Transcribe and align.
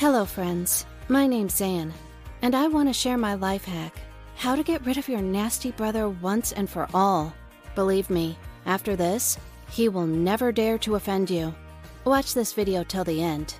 Hello, 0.00 0.24
friends. 0.24 0.86
My 1.08 1.26
name's 1.26 1.56
Zan, 1.56 1.92
and 2.40 2.54
I 2.54 2.68
want 2.68 2.88
to 2.88 2.92
share 2.94 3.18
my 3.18 3.34
life 3.34 3.66
hack 3.66 3.94
how 4.34 4.56
to 4.56 4.62
get 4.62 4.86
rid 4.86 4.96
of 4.96 5.10
your 5.10 5.20
nasty 5.20 5.72
brother 5.72 6.08
once 6.08 6.52
and 6.52 6.70
for 6.70 6.88
all. 6.94 7.34
Believe 7.74 8.08
me, 8.08 8.38
after 8.64 8.96
this, 8.96 9.36
he 9.68 9.90
will 9.90 10.06
never 10.06 10.52
dare 10.52 10.78
to 10.78 10.94
offend 10.94 11.28
you. 11.28 11.54
Watch 12.04 12.32
this 12.32 12.54
video 12.54 12.82
till 12.82 13.04
the 13.04 13.20
end. 13.20 13.56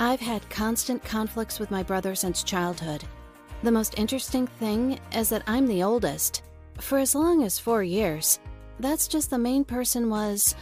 I've 0.00 0.18
had 0.18 0.50
constant 0.50 1.04
conflicts 1.04 1.60
with 1.60 1.70
my 1.70 1.84
brother 1.84 2.16
since 2.16 2.42
childhood. 2.42 3.04
The 3.62 3.70
most 3.70 3.96
interesting 3.96 4.48
thing 4.48 4.98
is 5.12 5.28
that 5.28 5.44
I'm 5.46 5.68
the 5.68 5.84
oldest. 5.84 6.42
For 6.80 6.98
as 6.98 7.14
long 7.14 7.44
as 7.44 7.60
four 7.60 7.84
years. 7.84 8.40
That's 8.80 9.06
just 9.06 9.30
the 9.30 9.38
main 9.38 9.64
person 9.64 10.10
was. 10.10 10.56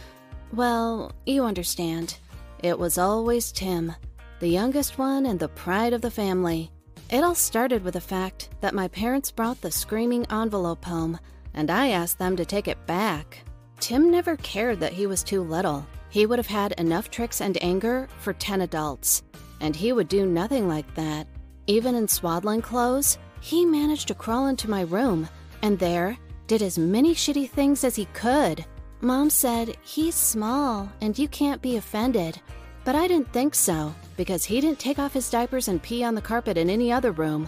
Well, 0.53 1.11
you 1.25 1.43
understand. 1.43 2.19
It 2.61 2.77
was 2.77 2.99
always 2.99 3.51
Tim, 3.51 3.95
the 4.39 4.47
youngest 4.47 4.97
one 4.97 5.25
and 5.25 5.39
the 5.39 5.49
pride 5.49 5.93
of 5.93 6.01
the 6.01 6.11
family. 6.11 6.71
It 7.09 7.23
all 7.23 7.35
started 7.35 7.83
with 7.83 7.93
the 7.93 8.01
fact 8.01 8.49
that 8.61 8.73
my 8.73 8.87
parents 8.87 9.31
brought 9.31 9.61
the 9.61 9.71
screaming 9.71 10.25
envelope 10.31 10.83
home, 10.83 11.19
and 11.53 11.69
I 11.69 11.89
asked 11.89 12.17
them 12.17 12.35
to 12.37 12.45
take 12.45 12.67
it 12.67 12.85
back. 12.85 13.43
Tim 13.79 14.09
never 14.09 14.35
cared 14.37 14.79
that 14.79 14.93
he 14.93 15.07
was 15.07 15.23
too 15.23 15.43
little. 15.43 15.85
He 16.09 16.25
would 16.25 16.39
have 16.39 16.47
had 16.47 16.73
enough 16.73 17.11
tricks 17.11 17.41
and 17.41 17.61
anger 17.63 18.07
for 18.19 18.33
10 18.33 18.61
adults, 18.61 19.23
and 19.61 19.75
he 19.75 19.93
would 19.93 20.07
do 20.07 20.25
nothing 20.25 20.67
like 20.67 20.93
that. 20.95 21.27
Even 21.67 21.95
in 21.95 22.07
swaddling 22.07 22.61
clothes, 22.61 23.17
he 23.39 23.65
managed 23.65 24.07
to 24.07 24.15
crawl 24.15 24.47
into 24.47 24.69
my 24.69 24.81
room, 24.81 25.27
and 25.61 25.77
there 25.77 26.17
did 26.47 26.61
as 26.61 26.77
many 26.77 27.13
shitty 27.13 27.49
things 27.49 27.83
as 27.83 27.95
he 27.95 28.05
could. 28.13 28.65
Mom 29.01 29.29
said, 29.29 29.75
He's 29.81 30.15
small 30.15 30.89
and 31.01 31.17
you 31.17 31.27
can't 31.27 31.61
be 31.61 31.77
offended. 31.77 32.39
But 32.85 32.95
I 32.95 33.07
didn't 33.07 33.31
think 33.31 33.55
so, 33.55 33.93
because 34.17 34.43
he 34.43 34.59
didn't 34.59 34.79
take 34.79 34.99
off 34.99 35.13
his 35.13 35.29
diapers 35.29 35.69
and 35.69 35.81
pee 35.81 36.03
on 36.03 36.15
the 36.15 36.21
carpet 36.21 36.57
in 36.57 36.69
any 36.69 36.91
other 36.91 37.11
room. 37.11 37.47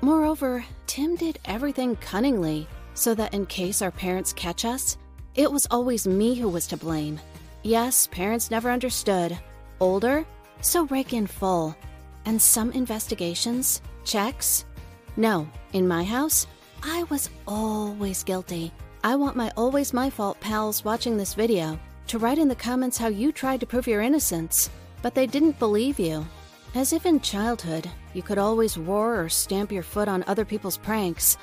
Moreover, 0.00 0.64
Tim 0.86 1.16
did 1.16 1.40
everything 1.44 1.96
cunningly, 1.96 2.68
so 2.94 3.14
that 3.14 3.34
in 3.34 3.46
case 3.46 3.82
our 3.82 3.90
parents 3.90 4.32
catch 4.32 4.64
us, 4.64 4.96
it 5.34 5.50
was 5.50 5.66
always 5.70 6.06
me 6.06 6.34
who 6.34 6.48
was 6.48 6.66
to 6.68 6.76
blame. 6.76 7.18
Yes, 7.62 8.06
parents 8.06 8.50
never 8.50 8.70
understood. 8.70 9.36
Older? 9.80 10.24
So 10.60 10.84
rake 10.86 11.12
in 11.12 11.26
full. 11.26 11.76
And 12.24 12.40
some 12.40 12.72
investigations? 12.72 13.82
Checks? 14.04 14.64
No, 15.16 15.48
in 15.72 15.88
my 15.88 16.04
house, 16.04 16.46
I 16.82 17.02
was 17.04 17.28
always 17.46 18.22
guilty. 18.22 18.72
I 19.02 19.16
want 19.16 19.36
my 19.36 19.52
always 19.56 19.92
my 19.92 20.10
fault 20.10 20.38
pals 20.40 20.84
watching 20.84 21.16
this 21.16 21.34
video 21.34 21.78
to 22.08 22.18
write 22.18 22.38
in 22.38 22.48
the 22.48 22.54
comments 22.54 22.98
how 22.98 23.08
you 23.08 23.32
tried 23.32 23.60
to 23.60 23.66
prove 23.66 23.86
your 23.86 24.02
innocence, 24.02 24.70
but 25.02 25.14
they 25.14 25.26
didn't 25.26 25.58
believe 25.58 25.98
you. 25.98 26.26
As 26.74 26.92
if 26.92 27.06
in 27.06 27.20
childhood, 27.20 27.88
you 28.12 28.22
could 28.22 28.38
always 28.38 28.76
roar 28.76 29.20
or 29.20 29.28
stamp 29.28 29.72
your 29.72 29.82
foot 29.82 30.08
on 30.08 30.24
other 30.26 30.44
people's 30.44 30.76
pranks. 30.76 31.36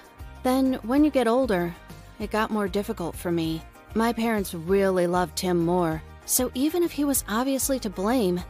Then, 0.44 0.76
when 0.84 1.04
you 1.04 1.10
get 1.10 1.28
older, 1.28 1.74
it 2.20 2.32
got 2.32 2.52
more 2.52 2.68
difficult 2.68 3.16
for 3.16 3.32
me. 3.32 3.62
My 3.96 4.14
parents 4.14 4.54
really 4.54 5.08
loved 5.08 5.36
Tim 5.36 5.66
more, 5.66 6.02
so 6.26 6.52
even 6.54 6.84
if 6.84 6.92
he 6.92 7.04
was 7.04 7.24
obviously 7.28 7.80
to 7.80 7.90
blame, 7.90 8.42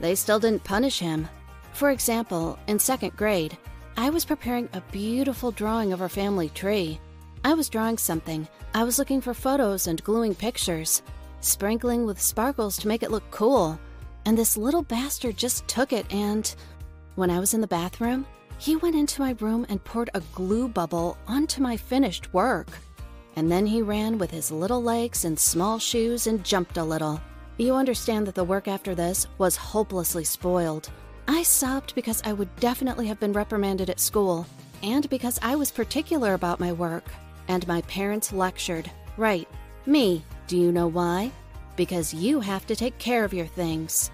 they 0.00 0.14
still 0.14 0.38
didn't 0.38 0.64
punish 0.64 0.98
him. 0.98 1.28
For 1.72 1.90
example, 1.90 2.58
in 2.66 2.78
second 2.78 3.16
grade, 3.16 3.56
I 3.96 4.10
was 4.10 4.24
preparing 4.24 4.68
a 4.72 4.82
beautiful 4.92 5.50
drawing 5.50 5.92
of 5.92 6.00
our 6.00 6.08
family 6.08 6.48
tree. 6.50 7.00
I 7.44 7.54
was 7.54 7.68
drawing 7.68 7.98
something. 7.98 8.48
I 8.74 8.84
was 8.84 8.98
looking 8.98 9.20
for 9.20 9.34
photos 9.34 9.86
and 9.86 10.02
gluing 10.02 10.34
pictures, 10.34 11.02
sprinkling 11.44 12.04
with 12.06 12.20
sparkles 12.20 12.76
to 12.78 12.88
make 12.88 13.02
it 13.02 13.10
look 13.10 13.28
cool. 13.30 13.78
And 14.24 14.36
this 14.38 14.56
little 14.56 14.82
bastard 14.82 15.36
just 15.36 15.66
took 15.68 15.92
it 15.92 16.12
and. 16.12 16.54
When 17.14 17.30
I 17.30 17.40
was 17.40 17.54
in 17.54 17.60
the 17.60 17.66
bathroom, 17.66 18.26
he 18.58 18.76
went 18.76 18.94
into 18.94 19.20
my 19.20 19.36
room 19.40 19.66
and 19.68 19.82
poured 19.82 20.10
a 20.14 20.22
glue 20.34 20.68
bubble 20.68 21.18
onto 21.26 21.60
my 21.60 21.76
finished 21.76 22.32
work. 22.32 22.68
And 23.36 23.50
then 23.50 23.66
he 23.66 23.82
ran 23.82 24.18
with 24.18 24.30
his 24.30 24.50
little 24.50 24.82
legs 24.82 25.24
and 25.24 25.38
small 25.38 25.78
shoes 25.78 26.26
and 26.26 26.44
jumped 26.44 26.76
a 26.76 26.84
little. 26.84 27.20
You 27.58 27.74
understand 27.74 28.26
that 28.26 28.34
the 28.34 28.44
work 28.44 28.68
after 28.68 28.94
this 28.94 29.26
was 29.38 29.56
hopelessly 29.56 30.24
spoiled. 30.24 30.90
I 31.28 31.42
sobbed 31.42 31.94
because 31.94 32.22
I 32.24 32.32
would 32.32 32.54
definitely 32.56 33.06
have 33.08 33.20
been 33.20 33.32
reprimanded 33.32 33.90
at 33.90 34.00
school, 34.00 34.46
and 34.82 35.08
because 35.10 35.38
I 35.42 35.54
was 35.56 35.70
particular 35.70 36.34
about 36.34 36.60
my 36.60 36.72
work. 36.72 37.04
And 37.48 37.66
my 37.66 37.82
parents 37.82 38.32
lectured. 38.32 38.90
Right, 39.16 39.48
me. 39.86 40.24
Do 40.46 40.56
you 40.56 40.72
know 40.72 40.86
why? 40.86 41.32
Because 41.76 42.12
you 42.12 42.40
have 42.40 42.66
to 42.66 42.76
take 42.76 42.98
care 42.98 43.24
of 43.24 43.34
your 43.34 43.46
things. 43.46 44.10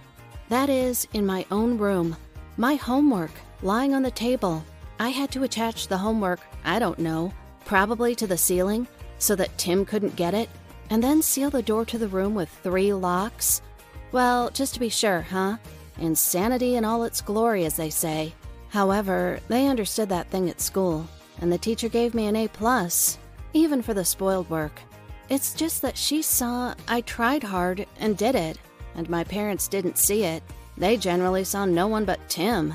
That 0.48 0.68
is, 0.68 1.06
in 1.12 1.26
my 1.26 1.44
own 1.50 1.78
room. 1.78 2.16
My 2.56 2.74
homework, 2.76 3.32
lying 3.62 3.94
on 3.94 4.02
the 4.02 4.10
table. 4.10 4.64
I 4.98 5.10
had 5.10 5.30
to 5.32 5.44
attach 5.44 5.88
the 5.88 5.98
homework, 5.98 6.40
I 6.64 6.78
don't 6.78 6.98
know, 6.98 7.32
probably 7.64 8.14
to 8.16 8.26
the 8.26 8.38
ceiling, 8.38 8.88
so 9.18 9.34
that 9.36 9.56
Tim 9.58 9.84
couldn't 9.84 10.16
get 10.16 10.34
it, 10.34 10.48
and 10.90 11.02
then 11.02 11.22
seal 11.22 11.50
the 11.50 11.62
door 11.62 11.84
to 11.84 11.98
the 11.98 12.08
room 12.08 12.34
with 12.34 12.48
three 12.48 12.92
locks. 12.92 13.62
Well, 14.10 14.50
just 14.50 14.74
to 14.74 14.80
be 14.80 14.88
sure, 14.88 15.20
huh? 15.20 15.58
Insanity 15.98 16.76
in 16.76 16.84
all 16.84 17.04
its 17.04 17.20
glory, 17.20 17.64
as 17.64 17.76
they 17.76 17.90
say. 17.90 18.32
However, 18.70 19.40
they 19.48 19.66
understood 19.66 20.08
that 20.08 20.30
thing 20.30 20.48
at 20.48 20.60
school, 20.60 21.06
and 21.40 21.52
the 21.52 21.58
teacher 21.58 21.88
gave 21.88 22.14
me 22.14 22.26
an 22.26 22.36
A 22.36 22.48
plus, 22.48 23.18
even 23.52 23.82
for 23.82 23.94
the 23.94 24.04
spoiled 24.04 24.48
work. 24.50 24.80
It's 25.28 25.52
just 25.52 25.82
that 25.82 25.96
she 25.96 26.22
saw 26.22 26.74
I 26.86 27.02
tried 27.02 27.42
hard 27.42 27.86
and 28.00 28.16
did 28.16 28.34
it, 28.34 28.58
and 28.94 29.08
my 29.10 29.24
parents 29.24 29.68
didn't 29.68 29.98
see 29.98 30.24
it. 30.24 30.42
They 30.76 30.96
generally 30.96 31.44
saw 31.44 31.64
no 31.64 31.86
one 31.86 32.04
but 32.04 32.26
Tim. 32.28 32.74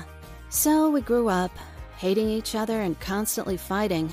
So 0.50 0.88
we 0.88 1.00
grew 1.00 1.28
up, 1.28 1.50
hating 1.96 2.28
each 2.28 2.54
other 2.54 2.80
and 2.80 2.98
constantly 3.00 3.56
fighting. 3.56 4.12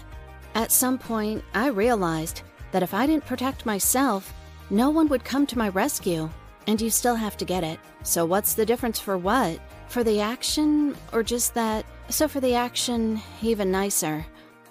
At 0.55 0.71
some 0.71 0.97
point, 0.97 1.43
I 1.53 1.67
realized 1.67 2.41
that 2.71 2.83
if 2.83 2.93
I 2.93 3.05
didn't 3.05 3.25
protect 3.25 3.65
myself, 3.65 4.33
no 4.69 4.89
one 4.89 5.07
would 5.09 5.23
come 5.23 5.45
to 5.47 5.57
my 5.57 5.69
rescue. 5.69 6.29
And 6.67 6.79
you 6.79 6.89
still 6.89 7.15
have 7.15 7.37
to 7.37 7.45
get 7.45 7.63
it. 7.63 7.79
So, 8.03 8.25
what's 8.25 8.53
the 8.53 8.65
difference 8.65 8.99
for 8.99 9.17
what? 9.17 9.59
For 9.87 10.03
the 10.03 10.21
action, 10.21 10.95
or 11.11 11.23
just 11.23 11.53
that? 11.55 11.85
So, 12.09 12.27
for 12.27 12.39
the 12.39 12.55
action, 12.55 13.19
even 13.41 13.71
nicer. 13.71 14.25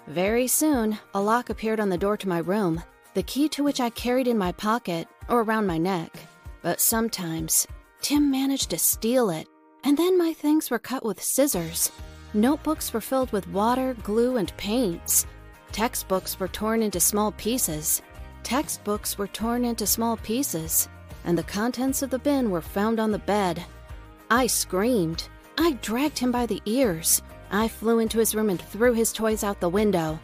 Very 0.07 0.47
soon, 0.47 0.97
a 1.13 1.21
lock 1.21 1.49
appeared 1.49 1.79
on 1.79 1.89
the 1.89 1.97
door 1.97 2.17
to 2.17 2.29
my 2.29 2.39
room, 2.39 2.81
the 3.13 3.23
key 3.23 3.49
to 3.49 3.63
which 3.63 3.79
I 3.79 3.89
carried 3.89 4.27
in 4.27 4.37
my 4.37 4.51
pocket 4.51 5.07
or 5.29 5.41
around 5.41 5.67
my 5.67 5.77
neck. 5.77 6.15
But 6.61 6.79
sometimes, 6.79 7.67
Tim 8.01 8.31
managed 8.31 8.69
to 8.69 8.77
steal 8.77 9.29
it, 9.29 9.47
and 9.83 9.97
then 9.97 10.17
my 10.17 10.33
things 10.33 10.69
were 10.69 10.79
cut 10.79 11.03
with 11.03 11.21
scissors. 11.21 11.91
Notebooks 12.33 12.93
were 12.93 13.01
filled 13.01 13.31
with 13.31 13.47
water, 13.47 13.95
glue, 14.03 14.37
and 14.37 14.55
paints. 14.57 15.25
Textbooks 15.71 16.39
were 16.39 16.47
torn 16.47 16.81
into 16.81 16.99
small 16.99 17.31
pieces. 17.33 18.01
Textbooks 18.43 19.17
were 19.17 19.27
torn 19.27 19.65
into 19.65 19.85
small 19.85 20.17
pieces 20.17 20.87
and 21.23 21.37
the 21.37 21.43
contents 21.43 22.01
of 22.01 22.09
the 22.09 22.19
bin 22.19 22.49
were 22.49 22.61
found 22.61 22.99
on 22.99 23.11
the 23.11 23.19
bed. 23.19 23.63
I 24.29 24.47
screamed. 24.47 25.27
I 25.57 25.73
dragged 25.81 26.17
him 26.17 26.31
by 26.31 26.45
the 26.45 26.61
ears. 26.65 27.21
I 27.51 27.67
flew 27.67 27.99
into 27.99 28.19
his 28.19 28.33
room 28.33 28.49
and 28.49 28.61
threw 28.61 28.93
his 28.93 29.13
toys 29.13 29.43
out 29.43 29.59
the 29.59 29.69
window. 29.69 30.19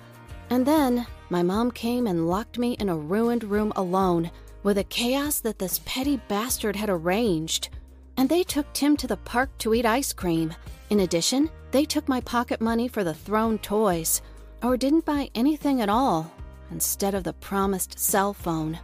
And 0.49 0.65
then 0.65 1.05
my 1.29 1.43
mom 1.43 1.71
came 1.71 2.07
and 2.07 2.27
locked 2.27 2.57
me 2.57 2.73
in 2.73 2.89
a 2.89 2.97
ruined 2.97 3.43
room 3.43 3.73
alone 3.75 4.31
with 4.63 4.77
a 4.77 4.83
chaos 4.83 5.39
that 5.41 5.59
this 5.59 5.81
petty 5.85 6.17
bastard 6.27 6.75
had 6.75 6.89
arranged. 6.89 7.69
And 8.17 8.27
they 8.27 8.43
took 8.43 8.71
Tim 8.73 8.97
to 8.97 9.07
the 9.07 9.17
park 9.17 9.49
to 9.59 9.73
eat 9.73 9.85
ice 9.85 10.13
cream. 10.13 10.53
In 10.89 11.01
addition, 11.01 11.49
they 11.71 11.85
took 11.85 12.07
my 12.07 12.21
pocket 12.21 12.61
money 12.61 12.87
for 12.87 13.03
the 13.03 13.13
thrown 13.13 13.59
toys, 13.59 14.21
or 14.63 14.77
didn't 14.77 15.05
buy 15.05 15.29
anything 15.35 15.81
at 15.81 15.89
all, 15.89 16.31
instead 16.71 17.13
of 17.13 17.23
the 17.23 17.33
promised 17.33 17.99
cell 17.99 18.33
phone. 18.33 18.79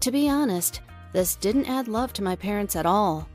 To 0.00 0.10
be 0.10 0.28
honest, 0.28 0.80
this 1.12 1.36
didn't 1.36 1.68
add 1.68 1.88
love 1.88 2.12
to 2.14 2.22
my 2.22 2.36
parents 2.36 2.76
at 2.76 2.86
all. 2.86 3.28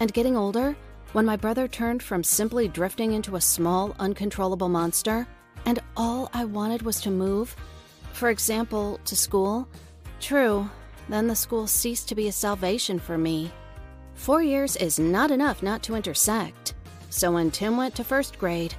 And 0.00 0.12
getting 0.12 0.36
older, 0.36 0.76
when 1.12 1.24
my 1.24 1.36
brother 1.36 1.68
turned 1.68 2.02
from 2.02 2.24
simply 2.24 2.68
drifting 2.68 3.12
into 3.12 3.36
a 3.36 3.40
small, 3.40 3.94
uncontrollable 3.98 4.68
monster, 4.68 5.26
and 5.64 5.80
all 5.96 6.30
I 6.32 6.44
wanted 6.44 6.82
was 6.82 7.00
to 7.02 7.10
move, 7.10 7.54
for 8.12 8.30
example, 8.30 9.00
to 9.04 9.16
school, 9.16 9.68
true, 10.20 10.68
then 11.08 11.26
the 11.26 11.36
school 11.36 11.66
ceased 11.66 12.08
to 12.08 12.14
be 12.14 12.28
a 12.28 12.32
salvation 12.32 12.98
for 12.98 13.16
me. 13.16 13.50
Four 14.14 14.42
years 14.42 14.76
is 14.76 14.98
not 14.98 15.30
enough 15.30 15.62
not 15.62 15.82
to 15.84 15.94
intersect. 15.94 16.74
So 17.10 17.32
when 17.32 17.50
Tim 17.50 17.76
went 17.76 17.94
to 17.96 18.04
first 18.04 18.38
grade, 18.38 18.74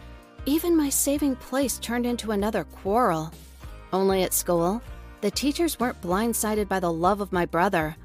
even 0.46 0.76
my 0.76 0.90
saving 0.90 1.36
place 1.36 1.80
turned 1.80 2.06
into 2.06 2.31
another 2.31 2.64
quarrel. 2.64 3.31
Only 3.92 4.24
at 4.24 4.34
school, 4.34 4.81
the 5.22 5.31
teachers 5.31 5.80
weren't 5.80 6.02
blindsided 6.02 6.68
by 6.68 6.80
the 6.80 6.92
love 6.92 7.22
of 7.22 7.31
my 7.31 7.46
brother 7.46 7.96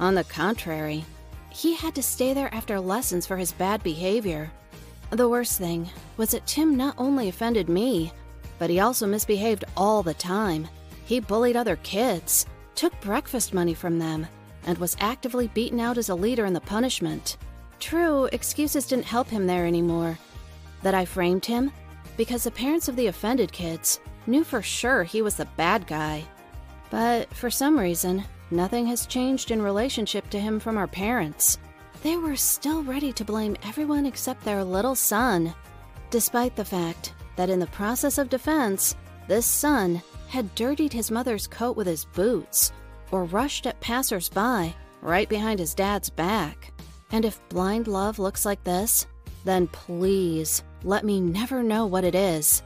on 0.00 0.14
the 0.14 0.24
contrary, 0.24 1.04
he 1.50 1.74
had 1.74 1.94
to 1.94 2.02
stay 2.02 2.32
there 2.32 2.52
after 2.54 2.80
lessons 2.80 3.26
for 3.26 3.36
his 3.36 3.52
bad 3.52 3.82
behavior. 3.82 4.50
The 5.10 5.28
worst 5.28 5.58
thing 5.58 5.90
was 6.16 6.30
that 6.30 6.46
Tim 6.46 6.74
not 6.74 6.94
only 6.96 7.28
offended 7.28 7.68
me, 7.68 8.10
but 8.60 8.70
he 8.70 8.78
also 8.78 9.06
misbehaved 9.06 9.64
all 9.74 10.02
the 10.04 10.14
time. 10.14 10.68
He 11.06 11.18
bullied 11.18 11.56
other 11.56 11.76
kids, 11.76 12.46
took 12.76 12.92
breakfast 13.00 13.54
money 13.54 13.74
from 13.74 13.98
them, 13.98 14.26
and 14.66 14.76
was 14.76 14.98
actively 15.00 15.48
beaten 15.48 15.80
out 15.80 15.96
as 15.96 16.10
a 16.10 16.14
leader 16.14 16.44
in 16.44 16.52
the 16.52 16.60
punishment. 16.60 17.38
True, 17.80 18.26
excuses 18.26 18.86
didn't 18.86 19.06
help 19.06 19.28
him 19.28 19.46
there 19.46 19.66
anymore. 19.66 20.16
that 20.82 20.94
I 20.94 21.04
framed 21.04 21.44
him 21.44 21.72
because 22.16 22.44
the 22.44 22.50
parents 22.50 22.88
of 22.88 22.96
the 22.96 23.08
offended 23.08 23.52
kids 23.52 24.00
knew 24.26 24.44
for 24.44 24.62
sure 24.62 25.04
he 25.04 25.22
was 25.22 25.36
the 25.36 25.48
bad 25.56 25.86
guy. 25.86 26.24
But 26.90 27.32
for 27.34 27.50
some 27.50 27.78
reason, 27.78 28.24
nothing 28.50 28.86
has 28.86 29.06
changed 29.06 29.50
in 29.50 29.62
relationship 29.62 30.28
to 30.30 30.40
him 30.40 30.58
from 30.58 30.76
our 30.76 30.86
parents. 30.86 31.58
They 32.02 32.16
were 32.16 32.36
still 32.36 32.82
ready 32.82 33.12
to 33.12 33.24
blame 33.24 33.56
everyone 33.62 34.06
except 34.06 34.44
their 34.44 34.64
little 34.64 34.94
son, 34.94 35.54
despite 36.10 36.56
the 36.56 36.64
fact 36.64 37.12
that 37.40 37.48
in 37.48 37.58
the 37.58 37.66
process 37.68 38.18
of 38.18 38.28
defense, 38.28 38.94
this 39.26 39.46
son 39.46 40.02
had 40.28 40.54
dirtied 40.54 40.92
his 40.92 41.10
mother's 41.10 41.46
coat 41.46 41.74
with 41.74 41.86
his 41.86 42.04
boots 42.04 42.70
or 43.12 43.24
rushed 43.24 43.66
at 43.66 43.80
passersby 43.80 44.74
right 45.00 45.26
behind 45.26 45.58
his 45.58 45.74
dad's 45.74 46.10
back. 46.10 46.70
And 47.12 47.24
if 47.24 47.40
blind 47.48 47.88
love 47.88 48.18
looks 48.18 48.44
like 48.44 48.62
this, 48.62 49.06
then 49.46 49.68
please 49.68 50.62
let 50.84 51.02
me 51.02 51.18
never 51.18 51.62
know 51.62 51.86
what 51.86 52.04
it 52.04 52.14
is. 52.14 52.62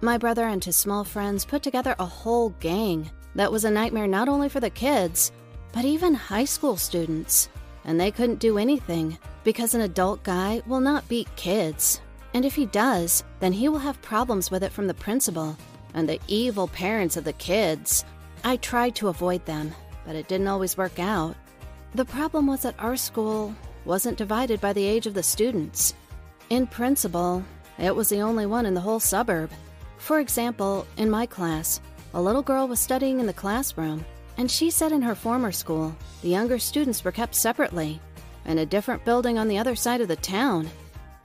My 0.00 0.16
brother 0.16 0.46
and 0.46 0.64
his 0.64 0.74
small 0.74 1.04
friends 1.04 1.44
put 1.44 1.62
together 1.62 1.94
a 1.98 2.06
whole 2.06 2.48
gang 2.60 3.10
that 3.34 3.52
was 3.52 3.66
a 3.66 3.70
nightmare 3.70 4.06
not 4.06 4.30
only 4.30 4.48
for 4.48 4.60
the 4.60 4.70
kids, 4.70 5.32
but 5.70 5.84
even 5.84 6.14
high 6.14 6.46
school 6.46 6.78
students. 6.78 7.50
And 7.84 8.00
they 8.00 8.10
couldn't 8.10 8.38
do 8.38 8.56
anything 8.56 9.18
because 9.42 9.74
an 9.74 9.82
adult 9.82 10.22
guy 10.22 10.62
will 10.66 10.80
not 10.80 11.06
beat 11.08 11.28
kids. 11.36 12.00
And 12.34 12.44
if 12.44 12.54
he 12.54 12.66
does, 12.66 13.24
then 13.40 13.52
he 13.52 13.68
will 13.68 13.78
have 13.78 14.02
problems 14.02 14.50
with 14.50 14.62
it 14.64 14.72
from 14.72 14.88
the 14.88 14.94
principal 14.94 15.56
and 15.94 16.08
the 16.08 16.20
evil 16.26 16.68
parents 16.68 17.16
of 17.16 17.24
the 17.24 17.32
kids. 17.34 18.04
I 18.42 18.56
tried 18.56 18.96
to 18.96 19.08
avoid 19.08 19.46
them, 19.46 19.72
but 20.04 20.16
it 20.16 20.28
didn't 20.28 20.48
always 20.48 20.76
work 20.76 20.98
out. 20.98 21.36
The 21.94 22.04
problem 22.04 22.48
was 22.48 22.62
that 22.62 22.74
our 22.78 22.96
school 22.96 23.54
wasn't 23.84 24.18
divided 24.18 24.60
by 24.60 24.72
the 24.72 24.84
age 24.84 25.06
of 25.06 25.14
the 25.14 25.22
students. 25.22 25.94
In 26.50 26.66
principle, 26.66 27.44
it 27.78 27.94
was 27.94 28.08
the 28.08 28.20
only 28.20 28.46
one 28.46 28.66
in 28.66 28.74
the 28.74 28.80
whole 28.80 29.00
suburb. 29.00 29.50
For 29.98 30.18
example, 30.18 30.86
in 30.96 31.08
my 31.08 31.26
class, 31.26 31.80
a 32.12 32.20
little 32.20 32.42
girl 32.42 32.66
was 32.66 32.80
studying 32.80 33.20
in 33.20 33.26
the 33.26 33.32
classroom, 33.32 34.04
and 34.36 34.50
she 34.50 34.70
said 34.70 34.92
in 34.92 35.02
her 35.02 35.14
former 35.14 35.52
school, 35.52 35.94
the 36.22 36.28
younger 36.28 36.58
students 36.58 37.04
were 37.04 37.12
kept 37.12 37.34
separately, 37.34 38.00
in 38.44 38.58
a 38.58 38.66
different 38.66 39.04
building 39.04 39.38
on 39.38 39.48
the 39.48 39.58
other 39.58 39.74
side 39.74 40.00
of 40.00 40.08
the 40.08 40.16
town. 40.16 40.68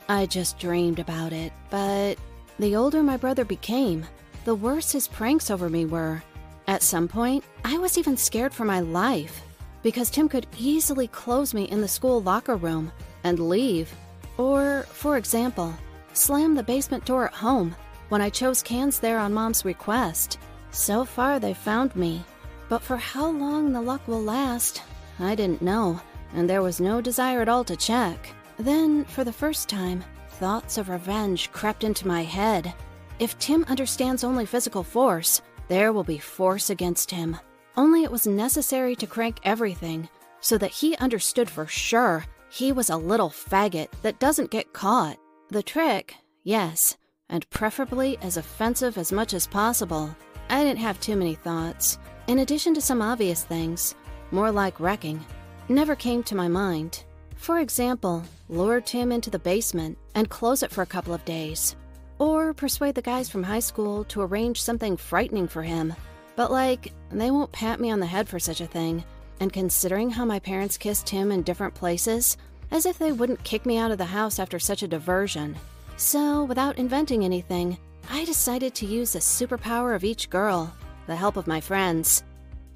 I 0.10 0.26
just 0.26 0.58
dreamed 0.58 0.98
about 0.98 1.34
it, 1.34 1.54
but 1.70 2.18
the 2.58 2.76
older 2.76 3.04
my 3.04 3.16
brother 3.16 3.46
became, 3.46 4.08
the 4.44 4.56
worse 4.56 4.92
his 4.92 5.08
pranks 5.08 5.52
over 5.52 5.70
me 5.70 5.86
were. 5.86 6.24
At 6.68 6.82
some 6.82 7.08
point, 7.08 7.44
I 7.64 7.78
was 7.78 7.96
even 7.96 8.18
scared 8.18 8.52
for 8.52 8.66
my 8.66 8.80
life 8.80 9.44
because 9.84 10.10
Tim 10.10 10.28
could 10.28 10.48
easily 10.58 11.08
close 11.10 11.54
me 11.54 11.66
in 11.66 11.80
the 11.80 11.88
school 11.88 12.24
locker 12.24 12.56
room 12.56 12.92
and 13.24 13.38
leave. 13.38 13.94
Or, 14.40 14.88
for 14.90 15.16
example, 15.18 15.76
slam 16.14 16.56
the 16.56 16.64
basement 16.64 17.06
door 17.06 17.28
at 17.28 17.34
home 17.34 17.76
when 18.10 18.20
I 18.20 18.32
chose 18.32 18.64
cans 18.64 19.00
there 19.00 19.20
on 19.20 19.32
mom's 19.32 19.64
request. 19.64 20.40
So 20.72 21.06
far, 21.06 21.40
they 21.40 21.54
found 21.54 21.96
me. 21.96 22.24
But 22.68 22.82
for 22.82 22.98
how 22.98 23.30
long 23.30 23.74
the 23.74 23.82
luck 23.82 24.08
will 24.08 24.24
last, 24.24 24.82
I 25.20 25.36
didn't 25.36 25.62
know, 25.62 26.02
and 26.34 26.50
there 26.50 26.64
was 26.64 26.82
no 26.82 27.00
desire 27.00 27.42
at 27.42 27.50
all 27.50 27.64
to 27.66 27.76
check. 27.76 28.34
Then, 28.60 29.06
for 29.06 29.24
the 29.24 29.32
first 29.32 29.70
time, 29.70 30.04
thoughts 30.32 30.78
of 30.78 30.90
revenge 30.90 31.50
crept 31.52 31.86
into 31.86 32.08
my 32.08 32.24
head. 32.24 32.74
If 33.18 33.40
Tim 33.40 33.64
understands 33.70 34.24
only 34.24 34.46
physical 34.46 34.84
force, 34.84 35.42
there 35.70 35.94
will 35.94 36.04
be 36.04 36.18
force 36.18 36.70
against 36.70 37.10
him. 37.10 37.38
Only 37.78 38.04
it 38.04 38.12
was 38.12 38.28
necessary 38.28 38.98
to 38.98 39.08
crank 39.08 39.40
everything 39.44 40.10
so 40.42 40.58
that 40.58 40.72
he 40.72 40.96
understood 40.98 41.50
for 41.50 41.68
sure 41.68 42.26
he 42.50 42.72
was 42.74 42.90
a 42.90 42.98
little 42.98 43.30
faggot 43.30 43.88
that 44.02 44.20
doesn't 44.20 44.52
get 44.52 44.74
caught. 44.74 45.18
The 45.50 45.64
trick, 45.64 46.16
yes, 46.44 46.98
and 47.30 47.50
preferably 47.50 48.18
as 48.22 48.38
offensive 48.38 48.98
as 48.98 49.12
much 49.14 49.34
as 49.34 49.48
possible. 49.48 50.14
I 50.50 50.64
didn't 50.64 50.80
have 50.80 51.00
too 51.00 51.16
many 51.16 51.36
thoughts. 51.36 51.98
In 52.28 52.40
addition 52.40 52.74
to 52.74 52.82
some 52.82 53.02
obvious 53.02 53.44
things, 53.44 53.96
more 54.32 54.52
like 54.52 54.80
wrecking, 54.80 55.24
never 55.70 55.96
came 55.96 56.24
to 56.24 56.36
my 56.36 56.48
mind. 56.48 57.06
For 57.40 57.60
example, 57.60 58.24
lure 58.48 58.80
Tim 58.80 59.12
into 59.12 59.30
the 59.30 59.40
basement 59.40 59.98
and 60.16 60.30
close 60.30 60.64
it 60.64 60.72
for 60.72 60.84
a 60.84 60.94
couple 60.94 61.14
of 61.14 61.26
days. 61.26 61.76
Or 62.20 62.54
persuade 62.54 62.96
the 62.96 63.02
guys 63.02 63.28
from 63.30 63.44
high 63.44 63.60
school 63.60 64.04
to 64.06 64.22
arrange 64.22 64.62
something 64.62 64.96
frightening 64.96 65.48
for 65.48 65.64
him 65.64 65.96
but, 66.40 66.52
like, 66.52 66.94
they 67.12 67.32
won't 67.32 67.52
pat 67.52 67.82
me 67.82 67.92
on 67.92 68.00
the 68.00 68.06
head 68.06 68.30
for 68.30 68.40
such 68.40 68.62
a 68.62 68.66
thing. 68.66 69.04
And 69.42 69.52
considering 69.52 70.10
how 70.10 70.24
my 70.24 70.40
parents 70.40 70.78
kissed 70.78 71.10
him 71.10 71.34
in 71.34 71.42
different 71.42 71.74
places, 71.74 72.38
as 72.72 72.86
if 72.86 72.98
they 72.98 73.12
wouldn't 73.12 73.44
kick 73.44 73.66
me 73.66 73.78
out 73.78 73.92
of 73.92 73.98
the 73.98 74.06
house 74.06 74.40
after 74.40 74.58
such 74.58 74.82
a 74.82 74.88
diversion. 74.88 75.58
So, 75.98 76.46
without 76.46 76.78
inventing 76.78 77.26
anything, 77.26 77.78
I 78.10 78.24
decided 78.24 78.74
to 78.76 78.86
use 78.86 79.12
the 79.12 79.20
superpower 79.20 79.94
of 79.94 80.06
each 80.06 80.30
girl, 80.30 80.74
the 81.08 81.16
help 81.18 81.36
of 81.36 81.46
my 81.46 81.60
friends. 81.60 82.24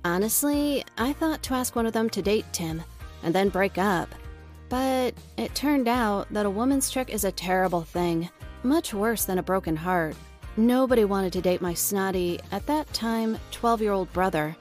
Honestly, 0.03 0.83
I 0.97 1.13
thought 1.13 1.41
to 1.43 1.53
ask 1.53 1.73
one 1.73 1.85
of 1.85 1.93
them 1.93 2.09
to 2.09 2.21
date 2.21 2.47
Tim, 2.51 2.83
and 3.23 3.33
then 3.33 3.47
break 3.47 3.77
up. 3.77 4.13
But 4.73 5.13
it 5.37 5.53
turned 5.53 5.87
out 5.87 6.33
that 6.33 6.47
a 6.47 6.49
woman's 6.49 6.89
trick 6.89 7.11
is 7.11 7.25
a 7.25 7.31
terrible 7.31 7.83
thing, 7.83 8.27
much 8.63 8.91
worse 8.91 9.23
than 9.23 9.37
a 9.37 9.43
broken 9.43 9.75
heart. 9.75 10.15
Nobody 10.57 11.05
wanted 11.05 11.31
to 11.33 11.41
date 11.41 11.61
my 11.61 11.75
snotty, 11.75 12.39
at 12.51 12.65
that 12.65 12.91
time, 12.91 13.37
12 13.51 13.83
year 13.83 13.91
old 13.91 14.11
brother, 14.13 14.55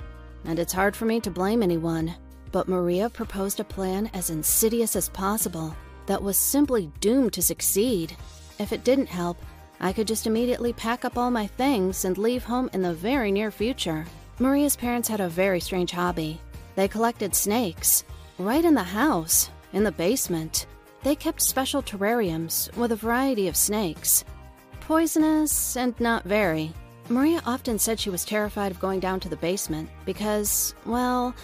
and 0.44 0.58
it's 0.58 0.74
hard 0.74 0.94
for 0.94 1.06
me 1.06 1.18
to 1.20 1.30
blame 1.30 1.62
anyone. 1.62 2.14
But 2.50 2.68
Maria 2.68 3.08
proposed 3.08 3.58
a 3.58 3.64
plan 3.64 4.10
as 4.12 4.28
insidious 4.28 4.96
as 4.96 5.08
possible 5.08 5.74
that 6.04 6.22
was 6.22 6.36
simply 6.36 6.92
doomed 7.00 7.32
to 7.32 7.40
succeed. 7.40 8.14
If 8.58 8.74
it 8.74 8.84
didn't 8.84 9.08
help, 9.08 9.38
I 9.80 9.94
could 9.94 10.06
just 10.06 10.26
immediately 10.26 10.74
pack 10.74 11.06
up 11.06 11.16
all 11.16 11.30
my 11.30 11.46
things 11.46 12.04
and 12.04 12.18
leave 12.18 12.44
home 12.44 12.68
in 12.74 12.82
the 12.82 12.92
very 12.92 13.32
near 13.32 13.50
future. 13.50 14.04
Maria's 14.38 14.76
parents 14.76 15.08
had 15.08 15.20
a 15.20 15.28
very 15.30 15.58
strange 15.58 15.90
hobby. 15.90 16.38
They 16.76 16.86
collected 16.86 17.34
snakes. 17.34 18.04
Right 18.38 18.64
in 18.66 18.74
the 18.74 18.82
house, 18.82 19.48
in 19.72 19.84
the 19.84 19.92
basement. 19.92 20.66
They 21.02 21.14
kept 21.14 21.42
special 21.42 21.82
terrariums 21.82 22.74
with 22.76 22.92
a 22.92 22.96
variety 22.96 23.48
of 23.48 23.56
snakes 23.56 24.24
poisonous 24.82 25.76
and 25.76 25.98
not 26.00 26.24
very. 26.24 26.72
Maria 27.08 27.40
often 27.46 27.78
said 27.78 27.98
she 27.98 28.10
was 28.10 28.24
terrified 28.24 28.72
of 28.72 28.80
going 28.80 29.00
down 29.00 29.20
to 29.20 29.28
the 29.28 29.36
basement 29.36 29.88
because, 30.04 30.74
well, 30.84 31.34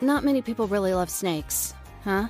not 0.00 0.24
many 0.24 0.42
people 0.42 0.66
really 0.66 0.92
love 0.92 1.08
snakes, 1.08 1.74
huh? 2.04 2.28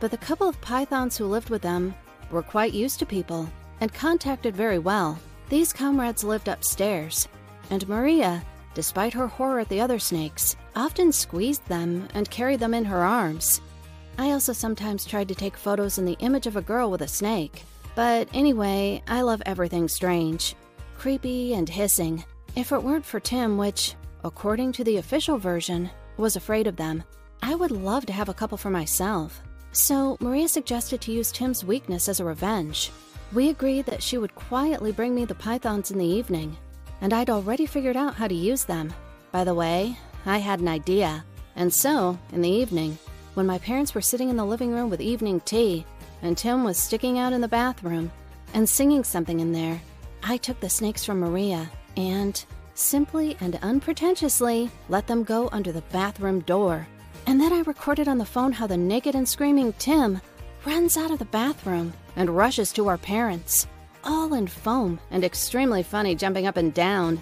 But 0.00 0.10
the 0.10 0.18
couple 0.18 0.48
of 0.48 0.60
pythons 0.60 1.16
who 1.16 1.26
lived 1.26 1.48
with 1.48 1.62
them 1.62 1.94
were 2.30 2.42
quite 2.42 2.74
used 2.74 2.98
to 2.98 3.06
people 3.06 3.48
and 3.80 3.94
contacted 3.94 4.56
very 4.56 4.78
well. 4.78 5.18
These 5.48 5.72
comrades 5.72 6.24
lived 6.24 6.48
upstairs, 6.48 7.28
and 7.70 7.88
Maria, 7.88 8.42
despite 8.74 9.14
her 9.14 9.28
horror 9.28 9.60
at 9.60 9.68
the 9.68 9.80
other 9.80 9.98
snakes, 9.98 10.56
often 10.74 11.12
squeezed 11.12 11.66
them 11.68 12.08
and 12.14 12.30
carried 12.30 12.60
them 12.60 12.74
in 12.74 12.84
her 12.84 13.04
arms. 13.04 13.60
I 14.18 14.30
also 14.30 14.52
sometimes 14.52 15.04
tried 15.04 15.28
to 15.28 15.34
take 15.34 15.56
photos 15.56 15.98
in 15.98 16.04
the 16.04 16.16
image 16.20 16.46
of 16.46 16.56
a 16.56 16.62
girl 16.62 16.90
with 16.90 17.02
a 17.02 17.08
snake. 17.08 17.64
But 17.94 18.28
anyway, 18.32 19.02
I 19.08 19.22
love 19.22 19.42
everything 19.46 19.88
strange, 19.88 20.54
creepy, 20.96 21.54
and 21.54 21.68
hissing. 21.68 22.24
If 22.56 22.72
it 22.72 22.82
weren't 22.82 23.04
for 23.04 23.20
Tim, 23.20 23.56
which, 23.56 23.94
according 24.24 24.72
to 24.72 24.84
the 24.84 24.96
official 24.96 25.38
version, 25.38 25.90
was 26.16 26.36
afraid 26.36 26.66
of 26.66 26.76
them, 26.76 27.02
I 27.42 27.54
would 27.54 27.70
love 27.70 28.06
to 28.06 28.12
have 28.12 28.28
a 28.28 28.34
couple 28.34 28.58
for 28.58 28.70
myself. 28.70 29.42
So, 29.72 30.16
Maria 30.20 30.48
suggested 30.48 31.00
to 31.02 31.12
use 31.12 31.32
Tim's 31.32 31.64
weakness 31.64 32.08
as 32.08 32.20
a 32.20 32.24
revenge. 32.24 32.90
We 33.32 33.48
agreed 33.48 33.86
that 33.86 34.02
she 34.02 34.18
would 34.18 34.34
quietly 34.34 34.92
bring 34.92 35.14
me 35.14 35.24
the 35.24 35.34
pythons 35.34 35.90
in 35.90 35.98
the 35.98 36.06
evening, 36.06 36.56
and 37.00 37.12
I'd 37.12 37.30
already 37.30 37.66
figured 37.66 37.96
out 37.96 38.14
how 38.14 38.28
to 38.28 38.34
use 38.34 38.64
them. 38.64 38.94
By 39.32 39.42
the 39.42 39.54
way, 39.54 39.98
I 40.26 40.38
had 40.38 40.60
an 40.60 40.68
idea. 40.68 41.24
And 41.56 41.72
so, 41.72 42.18
in 42.32 42.40
the 42.40 42.48
evening, 42.48 42.98
when 43.34 43.46
my 43.46 43.58
parents 43.58 43.94
were 43.94 44.00
sitting 44.00 44.28
in 44.28 44.36
the 44.36 44.44
living 44.44 44.72
room 44.72 44.90
with 44.90 45.00
evening 45.00 45.40
tea, 45.40 45.84
and 46.22 46.38
Tim 46.38 46.64
was 46.64 46.78
sticking 46.78 47.18
out 47.18 47.32
in 47.32 47.40
the 47.40 47.48
bathroom 47.48 48.10
and 48.54 48.68
singing 48.68 49.04
something 49.04 49.40
in 49.40 49.52
there, 49.52 49.80
I 50.22 50.36
took 50.36 50.58
the 50.60 50.70
snakes 50.70 51.04
from 51.04 51.20
Maria 51.20 51.70
and, 51.96 52.42
simply 52.74 53.36
and 53.40 53.58
unpretentiously, 53.62 54.70
let 54.88 55.06
them 55.06 55.24
go 55.24 55.48
under 55.52 55.72
the 55.72 55.82
bathroom 55.92 56.40
door. 56.40 56.86
And 57.26 57.40
then 57.40 57.52
I 57.52 57.60
recorded 57.60 58.08
on 58.08 58.18
the 58.18 58.24
phone 58.24 58.52
how 58.52 58.66
the 58.66 58.76
naked 58.76 59.14
and 59.14 59.28
screaming 59.28 59.72
Tim 59.74 60.20
runs 60.64 60.96
out 60.96 61.10
of 61.10 61.18
the 61.18 61.24
bathroom 61.26 61.92
and 62.16 62.36
rushes 62.36 62.72
to 62.72 62.88
our 62.88 62.98
parents, 62.98 63.66
all 64.02 64.34
in 64.34 64.46
foam 64.46 64.98
and 65.10 65.24
extremely 65.24 65.82
funny 65.82 66.14
jumping 66.14 66.46
up 66.46 66.56
and 66.56 66.72
down. 66.72 67.20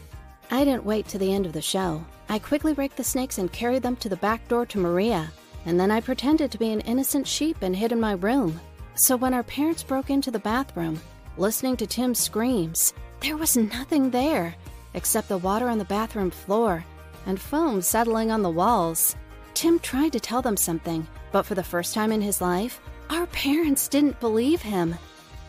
I 0.50 0.64
didn't 0.64 0.84
wait 0.84 1.08
to 1.08 1.18
the 1.18 1.32
end 1.32 1.46
of 1.46 1.52
the 1.52 1.62
show. 1.62 2.04
I 2.28 2.38
quickly 2.38 2.72
raked 2.74 2.96
the 2.96 3.04
snakes 3.04 3.38
and 3.38 3.52
carried 3.52 3.82
them 3.82 3.96
to 3.96 4.08
the 4.08 4.16
back 4.16 4.46
door 4.48 4.66
to 4.66 4.78
Maria, 4.78 5.30
and 5.66 5.78
then 5.78 5.90
I 5.90 6.00
pretended 6.00 6.50
to 6.50 6.58
be 6.58 6.70
an 6.72 6.80
innocent 6.80 7.26
sheep 7.26 7.58
and 7.62 7.74
hid 7.74 7.92
in 7.92 8.00
my 8.00 8.12
room. 8.12 8.60
So 8.94 9.16
when 9.16 9.34
our 9.34 9.42
parents 9.42 9.82
broke 9.82 10.10
into 10.10 10.30
the 10.30 10.38
bathroom, 10.38 11.00
listening 11.36 11.76
to 11.78 11.86
Tim's 11.86 12.20
screams, 12.20 12.92
there 13.20 13.36
was 13.36 13.56
nothing 13.56 14.10
there 14.10 14.54
except 14.94 15.28
the 15.28 15.38
water 15.38 15.68
on 15.68 15.78
the 15.78 15.84
bathroom 15.84 16.30
floor 16.30 16.84
and 17.26 17.40
foam 17.40 17.80
settling 17.80 18.30
on 18.30 18.42
the 18.42 18.50
walls. 18.50 19.16
Tim 19.54 19.78
tried 19.78 20.12
to 20.12 20.20
tell 20.20 20.42
them 20.42 20.56
something, 20.56 21.06
but 21.30 21.46
for 21.46 21.54
the 21.54 21.62
first 21.62 21.94
time 21.94 22.12
in 22.12 22.20
his 22.20 22.40
life, 22.40 22.80
our 23.10 23.26
parents 23.26 23.88
didn't 23.88 24.20
believe 24.20 24.62
him. 24.62 24.94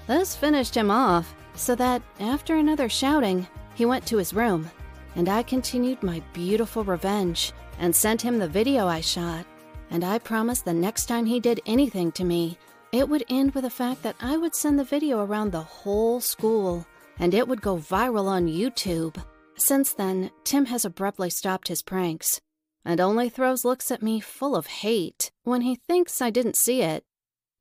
This 0.08 0.36
finished 0.36 0.76
him 0.76 0.92
off, 0.92 1.34
so 1.56 1.76
that 1.76 2.02
after 2.20 2.58
another 2.58 2.90
shouting, 2.90 3.48
he 3.76 3.86
went 3.86 4.06
to 4.08 4.18
his 4.18 4.34
room, 4.34 4.70
and 5.16 5.30
I 5.30 5.44
continued 5.44 6.04
my 6.04 6.22
beautiful 6.34 6.84
revenge 6.84 7.54
and 7.80 7.96
sent 7.96 8.22
him 8.22 8.38
the 8.38 8.48
video 8.48 8.88
I 8.88 9.02
shot. 9.02 9.46
And 9.94 10.04
I 10.04 10.20
promised 10.20 10.66
the 10.66 10.74
next 10.74 11.06
time 11.06 11.26
he 11.26 11.40
did 11.40 11.62
anything 11.66 12.12
to 12.14 12.26
me, 12.26 12.58
it 12.92 13.08
would 13.08 13.24
end 13.30 13.56
with 13.56 13.64
the 13.64 13.70
fact 13.70 14.04
that 14.04 14.18
I 14.20 14.36
would 14.36 14.56
send 14.56 14.78
the 14.78 14.84
video 14.84 15.24
around 15.24 15.52
the 15.52 15.62
whole 15.62 16.20
school, 16.20 16.86
and 17.20 17.34
it 17.34 17.48
would 17.48 17.62
go 17.62 17.78
viral 17.78 18.28
on 18.28 18.48
YouTube. 18.48 19.24
Since 19.56 19.94
then, 19.94 20.32
Tim 20.44 20.66
has 20.66 20.84
abruptly 20.84 21.30
stopped 21.30 21.70
his 21.70 21.82
pranks 21.82 22.42
and 22.86 23.00
only 23.00 23.30
throws 23.30 23.66
looks 23.66 23.92
at 23.92 24.02
me 24.02 24.20
full 24.20 24.56
of 24.56 24.68
hate 24.68 25.32
when 25.44 25.62
he 25.62 25.76
thinks 25.76 26.22
I 26.22 26.30
didn't 26.30 26.58
see 26.58 26.82
it. 26.82 27.04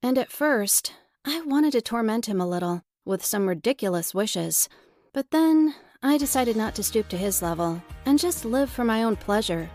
And 0.03 0.19
at 0.19 0.33
first, 0.33 0.93
I 1.25 1.41
wanted 1.43 1.73
to 1.73 1.81
torment 1.81 2.27
him 2.27 2.41
a 2.41 2.49
little 2.49 2.83
with 3.05 3.25
some 3.25 3.49
ridiculous 3.49 4.15
wishes, 4.15 4.69
but 5.13 5.31
then 5.31 5.75
I 6.03 6.19
decided 6.19 6.57
not 6.57 6.75
to 6.77 6.83
stoop 6.83 7.09
to 7.09 7.17
his 7.17 7.43
level 7.43 7.81
and 8.07 8.19
just 8.19 8.45
live 8.45 8.71
for 8.71 8.85
my 8.85 9.05
own 9.05 9.17
pleasure. 9.17 9.71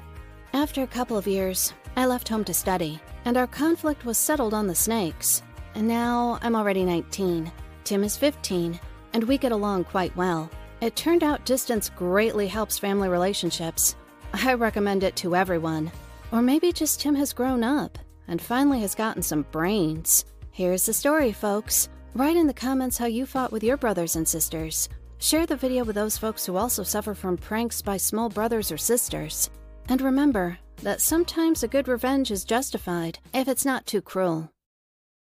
After 0.54 0.84
a 0.84 0.88
couple 0.88 1.18
of 1.18 1.28
years, 1.28 1.74
I 1.98 2.06
left 2.06 2.30
home 2.30 2.44
to 2.44 2.54
study, 2.54 3.00
and 3.25 3.38
our 3.38 3.48
conflict 3.48 4.06
was 4.06 4.20
settled 4.20 4.54
on 4.54 4.68
the 4.68 4.75
snakes. 4.75 5.42
And 5.74 5.88
now 5.88 6.38
I'm 6.44 6.56
already 6.56 6.86
19, 6.86 7.51
Tim 7.86 8.04
is 8.04 8.16
15, 8.16 8.80
and 9.13 9.24
we 9.24 9.39
get 9.39 9.51
along 9.51 9.86
quite 9.86 10.16
well. 10.16 10.48
It 10.80 10.96
turned 10.96 11.24
out 11.24 11.44
distance 11.44 11.89
greatly 11.89 12.48
helps 12.48 12.77
family 12.77 13.10
relationships. 13.10 13.96
I 14.32 14.54
recommend 14.54 15.01
it 15.01 15.16
to 15.18 15.36
everyone. 15.36 15.92
Or 16.32 16.44
maybe 16.44 16.72
just 16.72 17.01
Tim 17.01 17.16
has 17.16 17.34
grown 17.34 17.63
up 17.63 17.98
and 18.27 18.39
finally 18.39 18.82
has 18.82 18.94
gotten 18.94 19.24
some 19.24 19.48
brains. 19.51 20.24
Here's 20.51 20.86
the 20.86 20.94
story, 20.94 21.32
folks. 21.32 21.89
Write 22.13 22.38
in 22.38 22.46
the 22.46 22.54
comments 22.54 23.00
how 23.00 23.08
you 23.08 23.25
fought 23.25 23.51
with 23.51 23.63
your 23.63 23.77
brothers 23.77 24.16
and 24.16 24.27
sisters. 24.27 24.88
Share 25.18 25.48
the 25.48 25.56
video 25.56 25.84
with 25.84 25.96
those 25.96 26.16
folks 26.16 26.46
who 26.46 26.58
also 26.58 26.84
suffer 26.84 27.16
from 27.16 27.38
pranks 27.38 27.82
by 27.82 27.98
small 27.98 28.30
brothers 28.30 28.72
or 28.72 28.77
sisters. 28.77 29.50
And 29.89 30.00
remember 30.00 30.60
that 30.84 31.02
sometimes 31.02 31.64
a 31.64 31.68
good 31.68 31.88
revenge 31.88 32.32
is 32.32 32.44
justified 32.44 33.20
if 33.34 33.48
it's 33.48 33.66
not 33.66 33.86
too 33.86 34.02
cruel. 34.02 34.52